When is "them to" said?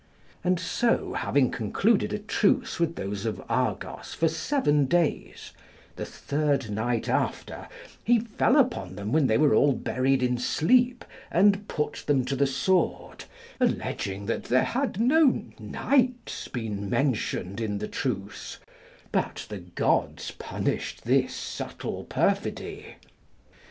12.07-12.35